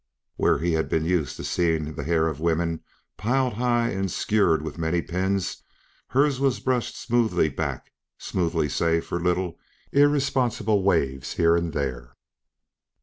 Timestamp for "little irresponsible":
9.19-10.81